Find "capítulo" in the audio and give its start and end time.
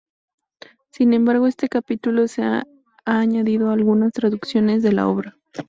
1.69-2.27